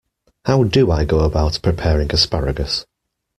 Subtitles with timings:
[0.45, 2.87] How do I go about preparing asparagus?